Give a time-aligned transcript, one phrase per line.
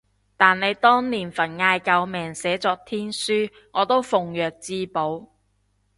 [0.35, 5.27] 但你當年份嗌救命寫作天書，我都奉若至寶